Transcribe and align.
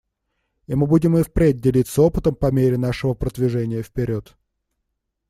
И 0.65 0.73
мы 0.73 0.87
будем 0.87 1.15
и 1.15 1.21
впредь 1.21 1.61
делиться 1.61 2.01
опытом 2.01 2.33
по 2.33 2.49
мере 2.51 2.75
нашего 2.75 3.13
продвижения 3.13 3.83
вперед. 3.83 4.35